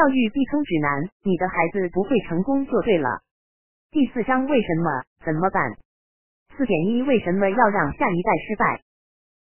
[0.00, 3.20] 教育避坑指南，你的孩子不会成功就对了。
[3.92, 4.88] 第四章为什么？
[5.26, 5.76] 怎么办？
[6.56, 8.80] 四点一为什么要让下一代失败？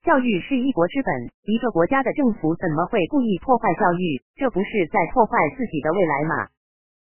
[0.03, 4.19] 教育是一国之本，一个国家的政府怎么会故意破坏教育？
[4.35, 6.49] 这不是在破坏自己的未来吗？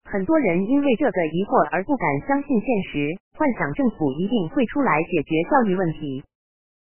[0.03, 6.25] 很多人因为这个疑惑而不敢相信现实，幻想政府一定会出来解决教育问题。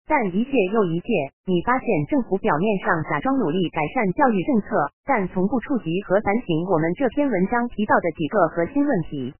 [0.05, 1.07] 但一届又一届，
[1.45, 9.33] 你发现政府表面上假装努力改善教育政策，但从不触及和反省我们这篇文章提到的几个核心问题。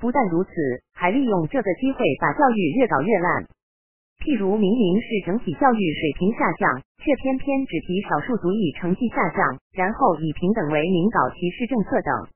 [0.00, 0.50] 不但如此，
[0.94, 3.46] 还利用这个机会把教育越搞越烂。
[4.22, 12.30] 譬如明明是整体教育水平下降，却偏偏只提少数族裔成绩下降，然后以平等为名搞歧视政策等。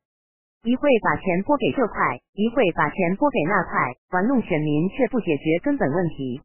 [0.66, 6.42] 一会把钱拨给这块，一会把钱拨给那块，玩弄选民却不解决根本问题。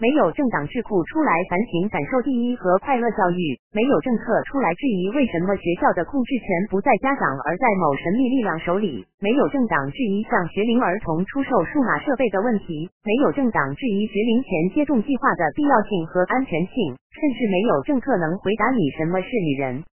[0.00, 19.84] 没有政党智库出来反省感受第一和快乐教育，没有政策出来质疑为什么学校的控制权不在家长而在某神秘力量手里，没有政党质疑向学龄儿童出售数码设备的问题，没有政党质疑学龄前接种计划的必要性和安全性，甚至没有政策能回答你什么是女人。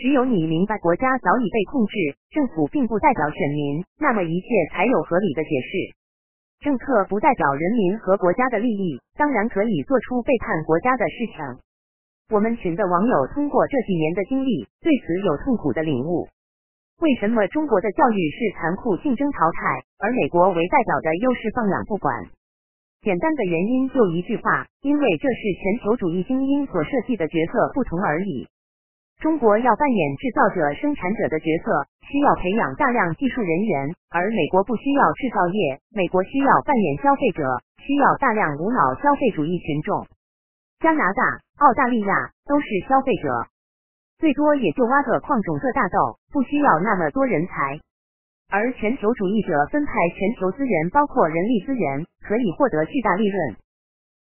[0.00, 6.03] 只有你明白国家早已被控制，政府并不代表选民，那么一切才有合理的解释。
[6.64, 11.60] 政策不代表人民和国家的利益，当然可以做出背叛国家的事情。
[12.32, 16.26] 我们群的网友通过这几年的经历，对此有痛苦的领悟。
[17.02, 22.24] 为什么中国的教育是残酷竞争淘汰，而美国为代表的又是放养不管？
[23.02, 28.48] 简单的原因就一句话，因为这是全球主义精英所设计的角色不同而已。
[29.20, 37.42] 中国要扮演制造者、生产者的角色，需要培养大量技术人员；而美国不需要制造业，美国需要扮演消费者，
[37.80, 40.06] 需要大量无脑消费主义群众。
[40.80, 41.22] 加拿大、
[41.64, 43.48] 澳大利亚都是消费者，
[44.18, 47.80] 最多也就挖个矿种个大豆，不需要那么多人才。
[48.50, 53.56] 而全球主义者分派全球资源，包括人力资源，可以获得巨大利润。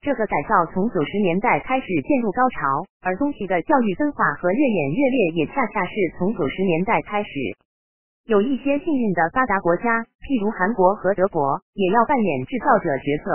[0.01, 7.29] 这个改造从九十年代开始进入高潮，而东西的教育分化和越演越烈也恰恰是从九十年代开始。
[8.23, 13.27] 有一些幸运的发达国家，譬如韩国和德国，也要扮演制造者角色，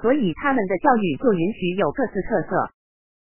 [0.00, 2.72] 所以他们的教育就允许有各自特色。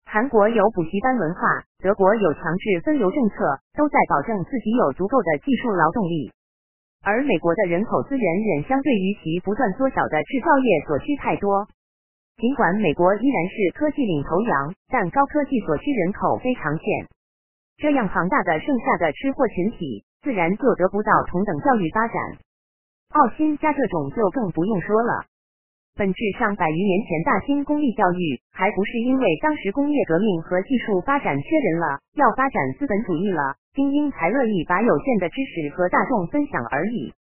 [0.08, 1.44] 韩国有补习班文化，
[1.84, 6.32] 德国有强制分流政策，都在保证自己有足够的技术劳动力。
[7.04, 11.68] 而美国的人口资源远相对于其不断缩小的制造业所需太多。
[12.40, 16.84] 尽管美国依然是科技领头羊，但高科技所需人口非常欠。
[17.76, 22.16] 这样庞大的剩下的吃货群体，自然就得不到同等教育发展。
[23.12, 25.24] 澳新加这种就更不用说了。
[25.96, 37.12] 本质上百余年前大兴公立教育，还不是因为当时工业革命和技术发展缺人了，要发展资本主义了，精英才乐意把有限的知识和大众分享而已。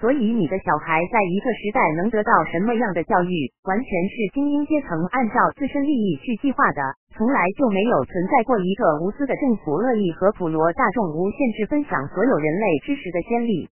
[0.00, 6.80] 所以，你的小孩在一个时代能得到什么样的教育，完全是精英阶层按照自身利益去计划的，
[7.18, 13.68] 从来就没有存在过一个无私的政府乐意和普罗大众无限制分享所有人类知识的先例。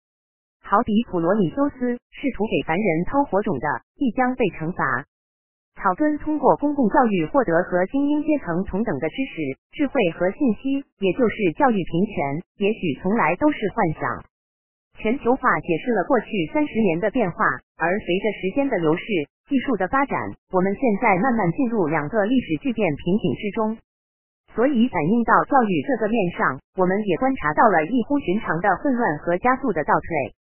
[0.61, 3.67] 好比普罗米修斯试图给凡人偷火种的，
[3.97, 5.03] 必将被惩罚。
[5.81, 14.30] 草根通过公共教育获得和精英阶层同等的知识、智慧和信息，也就是教育平权，也许从来都是幻想。
[15.01, 17.43] 全球化解释了过去三十年的变化，
[17.77, 19.05] 而随着时间的流逝，
[19.49, 20.15] 技术的发展，
[20.53, 23.77] 我们现在慢慢进入两个历史巨变瓶颈之中。
[24.53, 30.35] 所以，反映到教育这个面上，我们也观察到了异乎寻常的混乱和加速的倒退。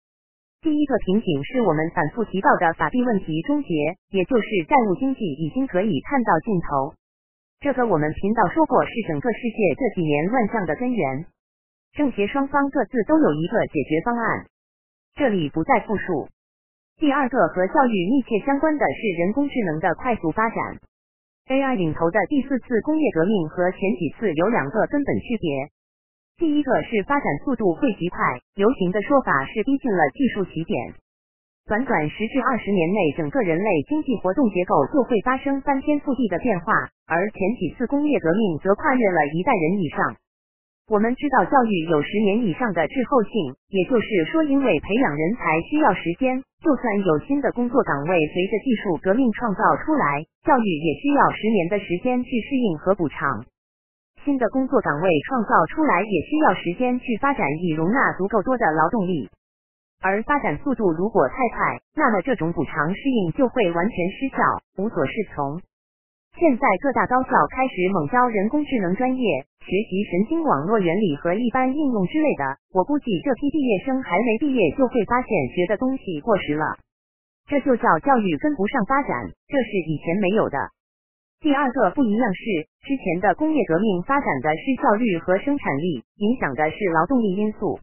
[0.60, 6.92] 第一个瓶颈是我们反复提到的法币问题终结，也就是债务经济已经可以看到尽头。
[7.60, 11.24] 这个我们频道说过，是整个世界这几年乱象的根源。
[11.92, 14.46] 政协双方各自都有一个解决方案，
[15.14, 16.28] 这里不再复述。
[16.98, 20.78] 第二个和教育密切相关的是人工智能的快速发展。
[21.48, 25.68] AI 领头的第四次工业革命和前几次有两个根本区别。
[26.38, 28.18] 第一个是发展速度会极快，
[28.54, 30.94] 流行的说法是逼近了技术起点。
[31.66, 36.72] 短短十至二十年内，整个人类经济活动结构就会发生翻天覆地的变化，
[37.06, 40.16] 而前几次工业革命则跨越了一代人以上。
[40.90, 53.46] 我们知道教育有十年以上的滞后性，也就是说，因为培养人才需要时间，就算有新的工作岗位随着技术革命创造出来，教育也需要十年的时间去适应和补偿。
[54.24, 59.30] 新的工作岗位创造出来也需要时间去发展，以容纳足够多的劳动力。
[60.02, 64.42] 而发展速度如果太快，那么这种补偿适应就会完全失效，
[64.82, 65.62] 无所适从。
[66.38, 72.56] 现在各大高校开始猛招人工智能专业，学习神经网络原理和一般应用之类的。
[72.72, 76.78] 我估计这批毕业生还没毕业就会发现学的东西过时了，
[77.46, 79.10] 这就叫教育跟不上发展，
[79.48, 80.56] 这是以前没有的。
[81.40, 82.44] 第二个不一样是，
[82.88, 87.80] 之前的工业革命发展的是效率和生产力，影响的是劳动力因素，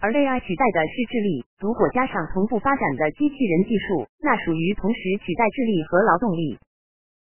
[0.00, 1.44] 而 AI 取代的是智力。
[1.60, 6.58] 如果加上同步发展的机器人技术，那属于同时取代智力和劳动力。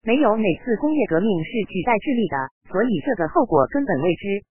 [0.04, 2.36] 没有哪次工业革命是取代智力的，
[2.70, 4.42] 所以这个后果根本未知。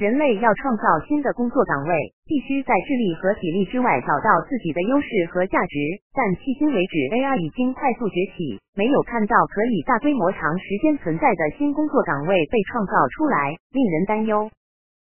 [0.00, 1.92] 人类要创造新的工作岗位，
[2.24, 5.76] 必须在智力和体力之外找到自己的优势和价值。
[6.14, 14.48] 但迄今为止，AI 已经快速崛起，没有看到可以大规模长时间存在的新工作岗位被创造出来，令人担忧。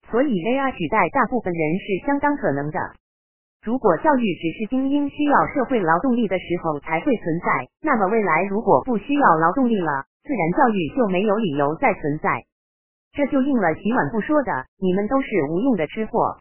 [0.10, 2.80] 所以，AI 取代大部分人是相当可能的。
[3.64, 12.42] 如果教育只是精英需要社会劳动力的时候才会存在，那么未来如果不需要劳动力了，自然教育就没有理由再存在。
[13.14, 16.40] 这就应了洗碗不说的：“你们都是无用的吃货。”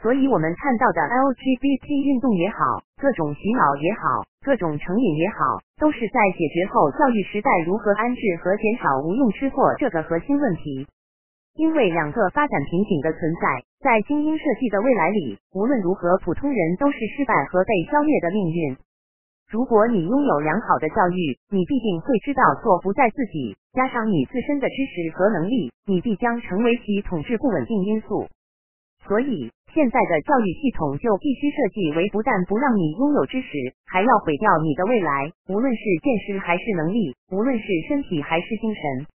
[0.00, 10.86] 所以，我们看到的 LGBT 运动也好，各种洗脑也好，各种成瘾也好，都是在解决后教育时代如何安置和减少无用吃货这个核心问题。
[11.58, 18.76] 因为两个发展瓶颈的存在，在精英设计的未来里，无论如何，普通人都是失败和被消灭的命运。
[19.50, 28.28] 如果你拥有良好的教育，你必定会知道错不在自己，加上你自身的知识和能力，你必将成为其统治不稳定因素。
[29.02, 33.48] 所以，现在的教育系统就必须设计为不但不让你拥有知识，
[33.84, 39.06] 还要毁掉你的未来，无论是见识还是能力，无论是身体还是精神。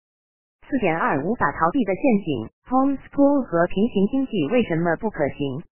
[0.68, 5.62] 四点二无法逃避的陷阱：homeschool 和平行经济为什么不可行？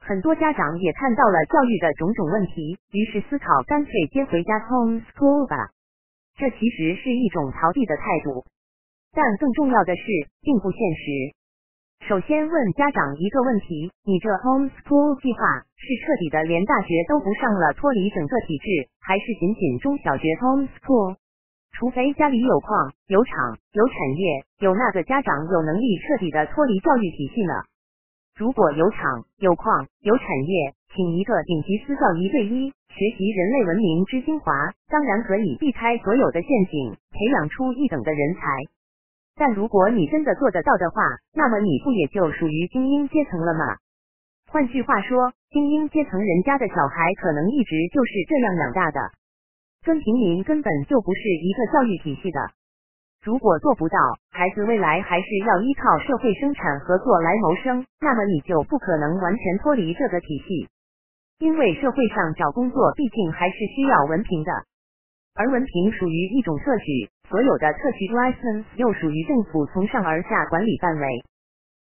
[0.00, 5.70] 很多家长也看到了教育的种种问题，于是思考干脆接回家 homeschool 吧。
[6.38, 8.46] 这其实是一种逃避的态度，
[9.12, 10.02] 但更重要的是
[10.40, 11.36] 并不现实。
[12.08, 21.19] 首先问家长一个问题：你这 homeschool 计划是彻底的连大学都不上了，脱离整个体制，还是仅仅中小学 homeschool？
[21.72, 27.54] 除非家里有矿、有厂、有产业，有那个家长有能力彻底的脱离教育体系呢？
[28.36, 34.52] 如果有厂、有矿、有产业，请一个顶级私教一对一学习人类文明之精华，
[34.88, 38.40] 当然可以避开所有的陷阱，培养出一等的人才。
[39.36, 41.02] 但如果你真的做得到的话，
[41.32, 43.76] 那么你不也就属于精英阶层了吗？
[44.50, 49.00] 换句话说，精英阶层人家的小孩可能一直就是这样养大的。
[49.82, 52.38] 跟平民根本就不是一个教育体系的。
[53.24, 53.96] 如果做不到，
[54.30, 60.68] 孩子未来还是要依靠社会生产合作来谋生，那么你就不可能完全脱离这个体系。
[61.38, 64.52] 因为社会上找工作毕竟还是需要文凭的，
[65.34, 71.24] 而文凭属于一种特许，所有的特许 license 又属于政府从上而下管理范围。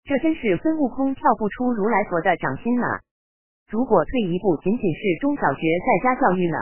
[0.04, 2.86] 这真是孙悟空跳不出如来佛的掌心呢。
[3.70, 6.58] 如果退一步，仅仅是中小学在家教育呢？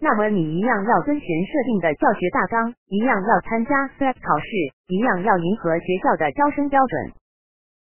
[0.00, 4.46] 那么你一样要遵循设定的教学大纲，一样要参加 SAT 考试，
[4.88, 7.12] 一样要迎合学校的招生标准，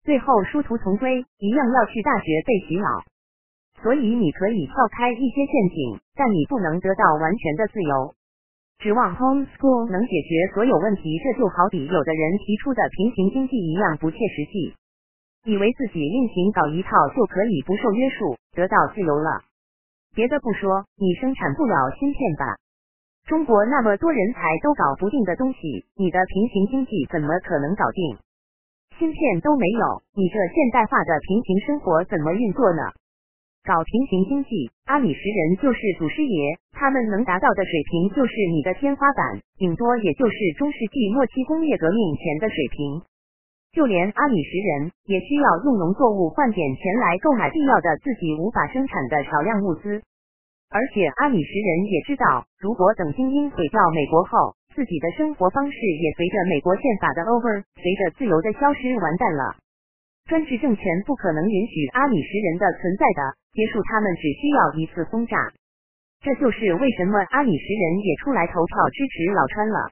[0.05, 2.87] 最后殊途同归，一样要去大学被洗脑。
[3.82, 8.15] 所以你可以跳开一些陷阱，但你不能得到完全的自由。
[8.79, 14.75] 指望 homeschool 能解决所有问题，这就好比有的人提出的平行经济一样不切实际，
[15.44, 19.43] 以为自己另行搞一套就可以不受约束，得到自由了。
[20.15, 22.45] 别的不说，你生产不了芯片吧？
[23.25, 28.19] 中国那么多人才都搞不定的东西，你的平行经济怎么可能搞定？
[28.99, 32.83] 芯片都没有，你这现代化的平行生活怎么运作呢？
[33.65, 43.01] 搞平行经济，阿里什人就是祖师爷，他们能达到的水平就是你的天花板，顶多也就是中世纪末期工业革命前的水平。
[43.72, 50.02] 就连阿里什人也需要用农作物换点钱来购买必要的自己无法生产的少量物资，
[50.69, 59.56] 而且阿里什人也知道，如果等精英毁掉美国后，自己的生活方式也随着美国宪法的 over，随着自由的消失完蛋了。
[60.29, 63.20] 专制政权不可能允许阿里什人的存在的，
[63.56, 65.48] 结束他们只需要一次轰炸。
[66.20, 69.91] 这就是为什么阿里什人也出来投票支持老川了。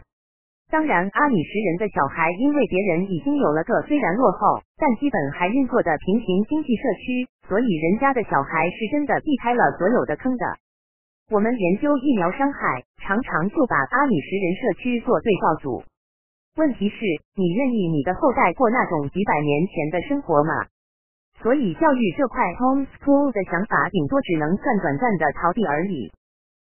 [0.70, 10.46] 当然，阿里什人的小孩因为别人已经有了个虽然落后，但基本还运作的平行经济社区，所以人家的小孩是真的避开了所有的坑的。
[11.28, 15.82] 我们研究疫苗伤害，常常就把阿里什人社区做对照组。
[16.56, 16.96] 问题是，
[17.34, 20.66] 你愿意你的后代过那种几百年前的生活吗？
[21.42, 26.12] 所以，教育这块 homeschool 的想法，顶多只能算短暂的逃避而已。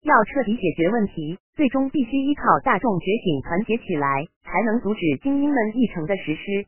[0.03, 6.67] 要彻底解决问题，最终必须依靠大众觉醒，团结起来，才能阻止精英们议程的实施。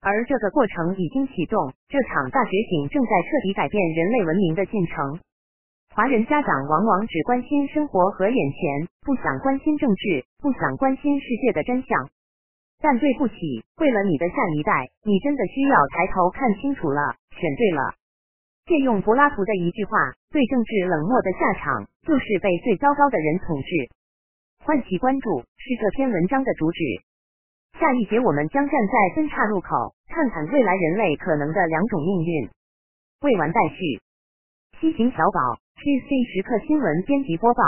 [0.00, 5.18] 而这个过程已经启动，这场大觉醒正在彻底改变人类文明的进程。
[5.90, 12.10] 华人家长往往只关心生活和眼前，不想关心政治，不想关心世界的真相。
[12.80, 13.34] 但对不起，
[13.80, 17.97] 为了你的下一代，你真的需要抬头看清楚了，选对了。
[18.68, 19.96] 借用柏拉图的一句话，
[20.30, 23.68] 对政治冷漠的下场，就是被最糟糕的人统治。
[24.62, 26.84] 唤起关注是这篇文章的主旨。
[27.80, 32.50] 下一节我们将站在分岔路口，看看未来人类可能的两种命运。
[33.22, 34.02] 未完待续。
[34.78, 35.40] 西行小宝
[35.80, 37.62] ，GC 时刻新闻编辑播报。